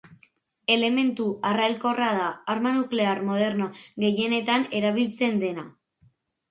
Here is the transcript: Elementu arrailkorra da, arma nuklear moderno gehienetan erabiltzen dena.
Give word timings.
Elementu 0.75 1.25
arrailkorra 1.49 2.09
da, 2.21 2.31
arma 2.55 2.73
nuklear 2.81 3.23
moderno 3.31 3.71
gehienetan 4.07 4.69
erabiltzen 4.81 5.41
dena. 5.49 5.73